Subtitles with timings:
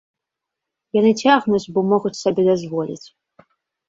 [0.99, 3.07] Яны цягнуць, бо могуць сабе дазволіць.